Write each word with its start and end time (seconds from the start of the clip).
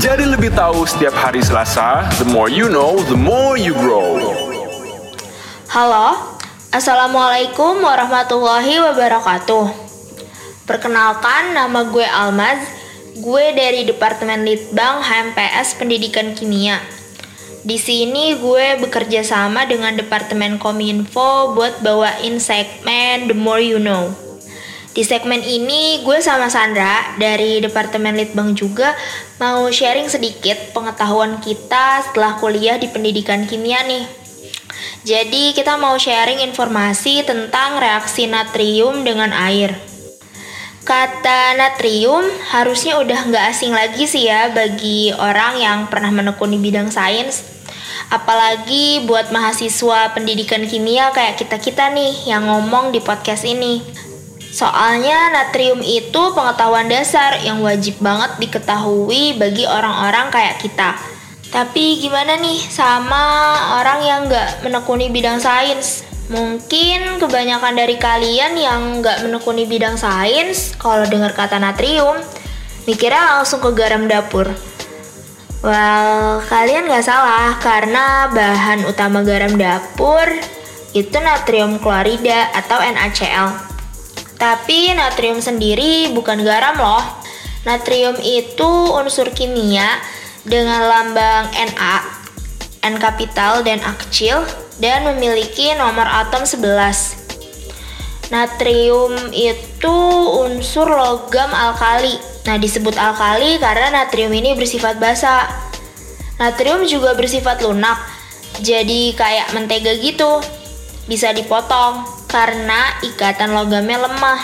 Jadi 0.00 0.24
lebih 0.24 0.48
tahu 0.56 0.88
setiap 0.88 1.12
hari 1.12 1.44
Selasa, 1.44 2.08
the 2.16 2.24
more 2.32 2.48
you 2.48 2.72
know, 2.72 2.96
the 3.12 3.20
more 3.20 3.60
you 3.60 3.76
grow. 3.76 4.16
Halo, 5.68 6.40
Assalamualaikum 6.72 7.84
warahmatullahi 7.84 8.80
wabarakatuh. 8.80 9.68
Perkenalkan, 10.64 11.52
nama 11.52 11.84
gue 11.84 12.08
Almaz. 12.08 12.64
Gue 13.20 13.52
dari 13.52 13.84
Departemen 13.84 14.40
Litbang 14.48 15.04
HMPS 15.04 15.76
Pendidikan 15.76 16.32
Kimia. 16.32 16.80
Di 17.60 17.76
sini 17.76 18.40
gue 18.40 18.80
bekerja 18.80 19.20
sama 19.20 19.68
dengan 19.68 19.92
Departemen 20.00 20.56
Kominfo 20.56 21.52
buat 21.52 21.84
bawain 21.84 22.40
segmen 22.40 23.28
The 23.28 23.36
More 23.36 23.60
You 23.60 23.76
Know. 23.76 24.29
Di 24.90 25.06
segmen 25.06 25.38
ini 25.38 26.02
gue 26.02 26.18
sama 26.18 26.50
Sandra 26.50 27.14
dari 27.14 27.62
Departemen 27.62 28.18
Litbang 28.18 28.58
juga 28.58 28.90
mau 29.38 29.70
sharing 29.70 30.10
sedikit 30.10 30.58
pengetahuan 30.74 31.38
kita 31.38 32.02
setelah 32.10 32.34
kuliah 32.42 32.74
di 32.74 32.90
pendidikan 32.90 33.46
kimia 33.46 33.86
nih. 33.86 34.02
Jadi 35.06 35.54
kita 35.54 35.78
mau 35.78 35.94
sharing 35.94 36.42
informasi 36.42 37.22
tentang 37.22 37.78
reaksi 37.78 38.26
natrium 38.26 39.06
dengan 39.06 39.30
air. 39.30 39.78
Kata 40.82 41.54
natrium 41.54 42.26
harusnya 42.50 42.98
udah 42.98 43.30
nggak 43.30 43.44
asing 43.46 43.70
lagi 43.70 44.10
sih 44.10 44.26
ya 44.26 44.50
bagi 44.50 45.14
orang 45.14 45.54
yang 45.62 45.78
pernah 45.86 46.10
menekuni 46.10 46.58
bidang 46.58 46.90
sains. 46.90 47.46
Apalagi 48.10 49.06
buat 49.06 49.30
mahasiswa 49.30 50.10
pendidikan 50.18 50.66
kimia 50.66 51.14
kayak 51.14 51.38
kita-kita 51.38 51.94
nih 51.94 52.26
yang 52.26 52.50
ngomong 52.50 52.90
di 52.90 52.98
podcast 52.98 53.46
ini. 53.46 54.09
Soalnya 54.50 55.30
natrium 55.30 55.78
itu 55.78 56.34
pengetahuan 56.34 56.90
dasar 56.90 57.38
yang 57.46 57.62
wajib 57.62 58.02
banget 58.02 58.34
diketahui 58.42 59.38
bagi 59.38 59.62
orang-orang 59.62 60.26
kayak 60.34 60.58
kita. 60.58 60.98
Tapi 61.50 61.98
gimana 62.02 62.38
nih 62.38 62.58
sama 62.58 63.22
orang 63.82 64.00
yang 64.02 64.20
nggak 64.26 64.66
menekuni 64.66 65.10
bidang 65.10 65.38
sains? 65.38 66.06
Mungkin 66.30 67.18
kebanyakan 67.18 67.74
dari 67.74 67.98
kalian 67.98 68.54
yang 68.54 69.02
nggak 69.02 69.26
menekuni 69.26 69.66
bidang 69.66 69.98
sains, 69.98 70.78
kalau 70.78 71.02
dengar 71.10 71.34
kata 71.34 71.58
natrium, 71.58 72.18
mikirnya 72.86 73.38
langsung 73.38 73.58
ke 73.58 73.70
garam 73.74 74.06
dapur. 74.06 74.46
Well, 75.60 76.40
kalian 76.46 76.86
nggak 76.86 77.02
salah 77.02 77.58
karena 77.58 78.30
bahan 78.30 78.86
utama 78.86 79.26
garam 79.26 79.58
dapur 79.58 80.26
itu 80.94 81.16
natrium 81.18 81.82
klorida 81.82 82.50
atau 82.54 82.78
NaCl. 82.78 83.69
Tapi 84.40 84.96
natrium 84.96 85.44
sendiri 85.44 86.08
bukan 86.16 86.40
garam 86.40 86.80
loh. 86.80 87.04
Natrium 87.68 88.16
itu 88.24 88.70
unsur 88.96 89.28
kimia 89.36 90.00
dengan 90.48 90.88
lambang 90.88 91.52
Na, 91.52 92.00
N 92.80 92.96
kapital 92.96 93.60
dan 93.60 93.84
A 93.84 93.92
kecil 94.00 94.40
dan 94.80 95.04
memiliki 95.04 95.76
nomor 95.76 96.08
atom 96.08 96.48
11. 96.48 98.32
Natrium 98.32 99.12
itu 99.36 99.96
unsur 100.40 100.88
logam 100.88 101.52
alkali. 101.52 102.16
Nah, 102.48 102.56
disebut 102.56 102.96
alkali 102.96 103.60
karena 103.60 103.92
natrium 103.92 104.32
ini 104.32 104.56
bersifat 104.56 104.96
basa. 104.96 105.52
Natrium 106.40 106.88
juga 106.88 107.12
bersifat 107.12 107.60
lunak. 107.60 108.00
Jadi 108.64 109.12
kayak 109.12 109.52
mentega 109.52 109.92
gitu. 110.00 110.40
Bisa 111.04 111.36
dipotong 111.36 112.19
karena 112.30 112.96
ikatan 113.02 113.52
logamnya 113.52 114.06
lemah. 114.06 114.40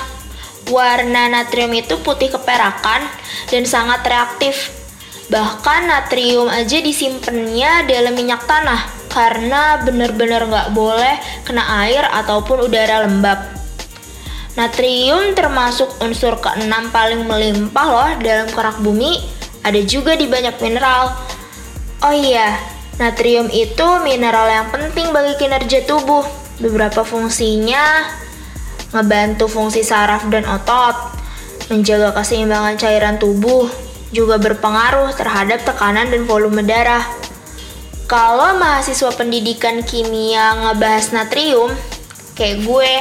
Warna 0.66 1.30
natrium 1.30 1.70
itu 1.78 1.94
putih 2.02 2.34
keperakan 2.34 3.06
dan 3.48 3.62
sangat 3.62 4.02
reaktif. 4.02 4.74
Bahkan 5.30 5.86
natrium 5.86 6.50
aja 6.50 6.82
disimpannya 6.82 7.86
dalam 7.86 8.18
minyak 8.18 8.42
tanah 8.50 8.82
karena 9.10 9.78
benar-benar 9.86 10.44
nggak 10.50 10.68
boleh 10.74 11.16
kena 11.46 11.86
air 11.86 12.02
ataupun 12.02 12.66
udara 12.66 13.06
lembab. 13.06 13.38
Natrium 14.58 15.36
termasuk 15.38 16.00
unsur 16.02 16.40
keenam 16.42 16.90
paling 16.90 17.22
melimpah 17.28 17.86
loh 17.86 18.10
dalam 18.18 18.50
kerak 18.50 18.82
bumi. 18.82 19.22
Ada 19.62 19.82
juga 19.86 20.14
di 20.14 20.26
banyak 20.30 20.58
mineral. 20.62 21.14
Oh 22.02 22.14
iya, 22.14 22.54
natrium 22.98 23.50
itu 23.50 23.86
mineral 24.02 24.46
yang 24.46 24.68
penting 24.70 25.10
bagi 25.10 25.34
kinerja 25.38 25.86
tubuh. 25.86 26.45
Beberapa 26.56 27.04
fungsinya 27.04 28.08
ngebantu 28.96 29.44
fungsi 29.44 29.84
saraf 29.84 30.24
dan 30.32 30.48
otot, 30.48 30.96
menjaga 31.68 32.16
keseimbangan 32.16 32.80
cairan 32.80 33.16
tubuh, 33.20 33.68
juga 34.14 34.38
berpengaruh 34.38 35.12
terhadap 35.18 35.66
tekanan 35.66 36.08
dan 36.08 36.24
volume 36.24 36.62
darah. 36.64 37.04
Kalau 38.06 38.56
mahasiswa 38.56 39.10
pendidikan 39.18 39.82
kimia 39.82 40.54
ngebahas 40.62 41.10
natrium, 41.10 41.74
kayak 42.38 42.62
gue, 42.62 42.92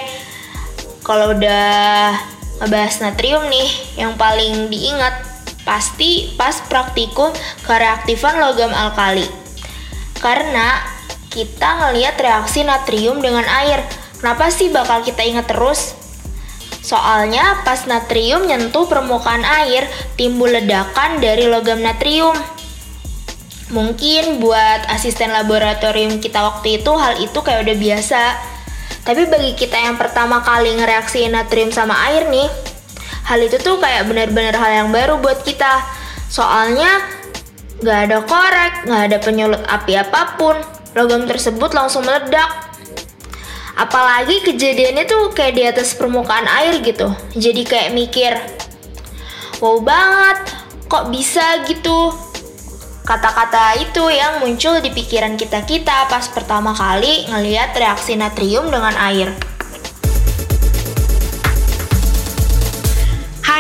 kalau 1.06 1.38
udah 1.38 2.18
ngebahas 2.60 2.96
natrium 3.06 3.46
nih, 3.48 3.70
yang 4.02 4.18
paling 4.18 4.68
diingat 4.74 5.14
pasti 5.62 6.34
pas 6.34 6.58
praktikum 6.66 7.30
kereaktifan 7.64 8.42
logam 8.42 8.74
alkali. 8.74 9.30
Karena 10.18 10.95
kita 11.36 11.70
ngelihat 11.84 12.16
reaksi 12.16 12.64
natrium 12.64 13.20
dengan 13.20 13.44
air. 13.44 13.84
Kenapa 14.16 14.48
sih 14.48 14.72
bakal 14.72 15.04
kita 15.04 15.20
ingat 15.28 15.52
terus? 15.52 15.92
Soalnya 16.80 17.66
pas 17.68 17.84
natrium 17.84 18.48
nyentuh 18.48 18.88
permukaan 18.88 19.44
air, 19.44 19.84
timbul 20.16 20.48
ledakan 20.48 21.20
dari 21.20 21.52
logam 21.52 21.84
natrium. 21.84 22.34
Mungkin 23.76 24.40
buat 24.40 24.88
asisten 24.88 25.36
laboratorium 25.36 26.24
kita 26.24 26.40
waktu 26.40 26.80
itu 26.80 26.92
hal 26.96 27.20
itu 27.20 27.36
kayak 27.44 27.68
udah 27.68 27.76
biasa. 27.76 28.24
Tapi 29.04 29.28
bagi 29.28 29.52
kita 29.60 29.76
yang 29.76 30.00
pertama 30.00 30.40
kali 30.40 30.72
ngereaksi 30.80 31.28
natrium 31.28 31.70
sama 31.76 32.00
air 32.10 32.32
nih, 32.32 32.48
hal 33.28 33.42
itu 33.44 33.60
tuh 33.60 33.82
kayak 33.82 34.08
benar-benar 34.08 34.56
hal 34.56 34.72
yang 34.86 34.90
baru 34.94 35.20
buat 35.20 35.42
kita. 35.42 35.84
Soalnya 36.30 37.02
nggak 37.82 38.00
ada 38.10 38.18
korek, 38.24 38.74
nggak 38.88 39.04
ada 39.12 39.18
penyulut 39.22 39.62
api 39.66 39.94
apa 39.98 40.38
pun, 40.38 40.58
logam 40.96 41.28
tersebut 41.28 41.76
langsung 41.76 42.08
meledak. 42.08 42.72
Apalagi 43.76 44.40
kejadiannya 44.48 45.04
tuh 45.04 45.36
kayak 45.36 45.54
di 45.54 45.64
atas 45.68 46.00
permukaan 46.00 46.48
air 46.48 46.80
gitu. 46.80 47.12
Jadi 47.36 47.68
kayak 47.68 47.92
mikir, 47.92 48.34
wow 49.60 49.84
banget, 49.84 50.48
kok 50.88 51.12
bisa 51.12 51.68
gitu? 51.68 52.16
Kata-kata 53.06 53.78
itu 53.84 54.02
yang 54.10 54.42
muncul 54.42 54.82
di 54.82 54.90
pikiran 54.90 55.38
kita-kita 55.38 56.10
pas 56.10 56.26
pertama 56.32 56.74
kali 56.74 57.30
ngeliat 57.30 57.76
reaksi 57.76 58.16
natrium 58.18 58.72
dengan 58.72 58.96
air. 58.98 59.55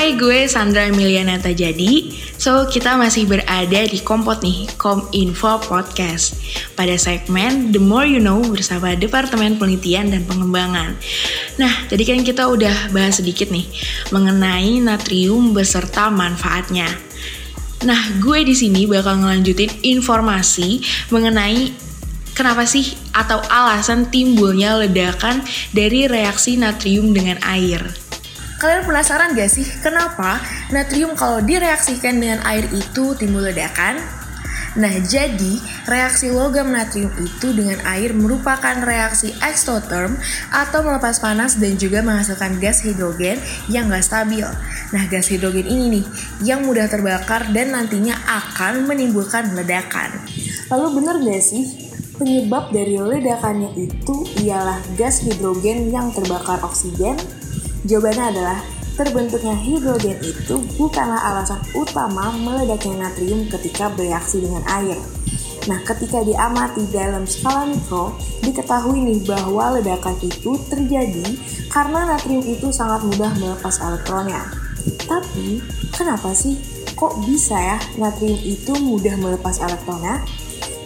Hai, 0.05 0.21
gue 0.21 0.45
Sandra 0.45 0.85
Emiliana 0.85 1.41
Tajadi. 1.41 2.13
So, 2.37 2.69
kita 2.69 2.93
masih 2.93 3.25
berada 3.25 3.81
di 3.89 3.97
Kompot 4.05 4.37
nih, 4.45 4.69
Kominfo 4.77 5.57
Podcast. 5.65 6.37
Pada 6.77 6.93
segmen 6.93 7.73
The 7.73 7.81
More 7.81 8.05
You 8.05 8.21
Know 8.21 8.45
bersama 8.45 8.93
Departemen 8.93 9.57
Penelitian 9.57 10.13
dan 10.13 10.21
Pengembangan. 10.29 10.93
Nah, 11.57 11.89
tadi 11.89 12.05
kan 12.05 12.21
kita 12.21 12.45
udah 12.45 12.93
bahas 12.93 13.17
sedikit 13.17 13.49
nih 13.49 13.65
mengenai 14.13 14.77
natrium 14.77 15.57
beserta 15.57 16.13
manfaatnya. 16.13 16.85
Nah, 17.81 18.21
gue 18.21 18.45
di 18.45 18.53
sini 18.53 18.85
bakal 18.85 19.25
ngelanjutin 19.25 19.73
informasi 19.81 20.85
mengenai 21.09 21.73
kenapa 22.37 22.69
sih 22.69 22.93
atau 23.09 23.41
alasan 23.49 24.13
timbulnya 24.13 24.77
ledakan 24.77 25.41
dari 25.73 26.05
reaksi 26.05 26.61
natrium 26.61 27.09
dengan 27.09 27.41
air. 27.41 28.04
Kalian 28.55 28.87
penasaran 28.87 29.35
gak 29.35 29.51
sih 29.51 29.67
kenapa 29.83 30.39
natrium 30.71 31.11
kalau 31.19 31.43
direaksikan 31.43 32.15
dengan 32.23 32.39
air 32.47 32.63
itu 32.71 33.11
timbul 33.19 33.43
ledakan? 33.43 33.99
Nah, 34.75 34.91
jadi 35.07 35.59
reaksi 35.87 36.31
logam 36.31 36.75
natrium 36.75 37.11
itu 37.23 37.55
dengan 37.55 37.79
air 37.87 38.11
merupakan 38.11 38.75
reaksi 38.83 39.31
ekstotherm 39.39 40.19
atau 40.51 40.83
melepas 40.83 41.23
panas 41.23 41.55
dan 41.55 41.79
juga 41.79 42.03
menghasilkan 42.03 42.59
gas 42.59 42.83
hidrogen 42.83 43.39
yang 43.71 43.87
gak 43.87 44.03
stabil. 44.03 44.43
Nah, 44.91 45.03
gas 45.07 45.31
hidrogen 45.31 45.67
ini 45.67 45.99
nih 45.99 46.05
yang 46.43 46.67
mudah 46.67 46.91
terbakar 46.91 47.51
dan 47.55 47.71
nantinya 47.71 48.19
akan 48.27 48.83
menimbulkan 48.83 49.55
ledakan. 49.55 50.11
Lalu 50.67 50.87
benar 50.99 51.15
gak 51.23 51.43
sih 51.43 51.91
penyebab 52.19 52.71
dari 52.75 52.99
ledakannya 52.99 53.75
itu 53.79 54.15
ialah 54.43 54.79
gas 54.99 55.23
hidrogen 55.23 55.87
yang 55.87 56.11
terbakar 56.11 56.59
oksigen? 56.63 57.15
Jawabannya 57.85 58.25
adalah 58.33 58.59
terbentuknya 58.97 59.53
hidrogen 59.53 60.17
itu 60.25 60.55
bukanlah 60.73 61.21
alasan 61.21 61.61
utama 61.77 62.33
meledaknya 62.33 63.05
natrium 63.05 63.45
ketika 63.45 63.93
bereaksi 63.93 64.41
dengan 64.41 64.65
air. 64.65 64.97
Nah, 65.69 65.81
ketika 65.81 66.21
diamati 66.21 66.85
dalam 66.89 67.29
skala 67.29 67.69
mikro, 67.69 68.17
diketahui 68.41 69.01
nih 69.01 69.21
bahwa 69.25 69.77
ledakan 69.77 70.17
itu 70.21 70.57
terjadi 70.69 71.25
karena 71.69 72.09
natrium 72.09 72.45
itu 72.45 72.73
sangat 72.73 73.05
mudah 73.05 73.33
melepas 73.37 73.77
elektronnya. 73.81 74.41
Tapi, 75.05 75.61
kenapa 75.93 76.33
sih 76.33 76.57
kok 76.93 77.17
bisa 77.25 77.57
ya 77.57 77.77
natrium 77.97 78.37
itu 78.41 78.73
mudah 78.81 79.17
melepas 79.17 79.61
elektronnya? 79.61 80.21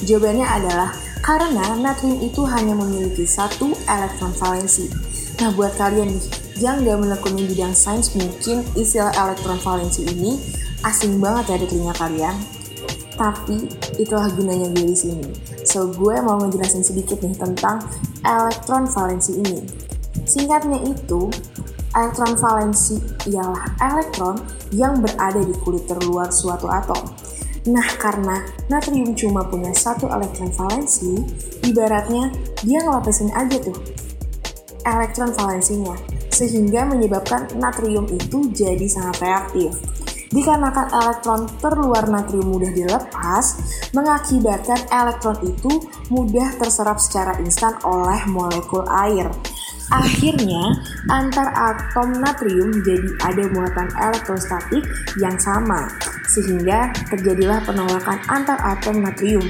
Jawabannya 0.04 0.48
adalah 0.48 0.90
karena 1.20 1.76
natrium 1.76 2.24
itu 2.24 2.48
hanya 2.48 2.76
memiliki 2.76 3.28
satu 3.28 3.76
elektron 3.88 4.32
valensi. 4.36 4.88
Nah 5.44 5.52
buat 5.52 5.76
kalian 5.76 6.16
nih, 6.16 6.49
yang 6.60 6.84
gak 6.84 7.00
menekuni 7.00 7.48
bidang 7.48 7.72
sains 7.72 8.12
mungkin 8.20 8.68
istilah 8.76 9.16
elektron 9.16 9.60
valensi 9.64 10.04
ini 10.04 10.36
asing 10.84 11.20
banget 11.20 11.56
ya 11.56 11.58
di 11.64 11.68
telinga 11.72 11.96
kalian. 11.96 12.36
Tapi 13.20 13.68
itulah 14.00 14.32
gunanya 14.32 14.72
gue 14.76 14.92
di 14.92 14.96
sini. 14.96 15.28
So 15.68 15.92
gue 15.92 16.20
mau 16.24 16.40
ngejelasin 16.40 16.84
sedikit 16.84 17.20
nih 17.20 17.36
tentang 17.36 17.84
elektron 18.24 18.88
valensi 18.88 19.40
ini. 19.40 19.60
Singkatnya 20.24 20.80
itu, 20.88 21.28
elektron 21.96 22.36
valensi 22.40 22.96
ialah 23.28 23.76
elektron 23.80 24.40
yang 24.72 25.04
berada 25.04 25.42
di 25.44 25.56
kulit 25.64 25.84
terluar 25.88 26.32
suatu 26.32 26.72
atom. 26.72 27.02
Nah, 27.68 27.88
karena 28.00 28.40
natrium 28.72 29.12
cuma 29.20 29.44
punya 29.44 29.76
satu 29.76 30.08
elektron 30.08 30.48
valensi, 30.56 31.20
ibaratnya 31.68 32.32
dia 32.64 32.80
ngelapisin 32.88 33.36
aja 33.36 33.60
tuh 33.60 33.76
elektron 34.88 35.36
valensinya, 35.36 35.94
sehingga 36.30 36.86
menyebabkan 36.86 37.50
natrium 37.58 38.06
itu 38.10 38.50
jadi 38.54 38.86
sangat 38.90 39.18
reaktif. 39.22 39.74
Dikarenakan 40.30 40.88
elektron 40.94 41.42
terluar 41.58 42.06
natrium 42.06 42.54
mudah 42.54 42.70
dilepas, 42.70 43.46
mengakibatkan 43.98 44.78
elektron 44.94 45.42
itu 45.42 45.90
mudah 46.14 46.54
terserap 46.62 47.02
secara 47.02 47.34
instan 47.42 47.74
oleh 47.82 48.22
molekul 48.30 48.86
air. 48.86 49.26
Akhirnya, 49.90 50.78
antar 51.10 51.50
atom 51.50 52.22
natrium 52.22 52.70
jadi 52.86 53.10
ada 53.26 53.44
muatan 53.50 53.90
elektrostatik 53.98 54.86
yang 55.18 55.34
sama, 55.42 55.90
sehingga 56.30 56.94
terjadilah 57.10 57.66
penolakan 57.66 58.22
antar 58.30 58.62
atom 58.62 59.02
natrium. 59.02 59.42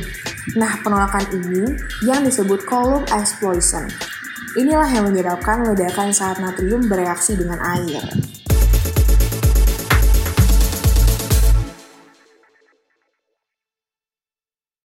Nah, 0.56 0.80
penolakan 0.80 1.28
ini 1.36 1.76
yang 2.08 2.24
disebut 2.24 2.64
Coulomb 2.64 3.04
explosion. 3.12 3.92
Inilah 4.60 4.92
yang 4.92 5.08
menyebabkan 5.08 5.64
ledakan 5.72 6.12
saat 6.12 6.44
natrium 6.44 6.92
bereaksi 6.92 7.40
dengan 7.40 7.64
air. 7.64 8.29